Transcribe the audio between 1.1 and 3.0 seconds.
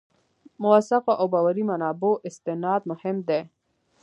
او باوري منابعو استناد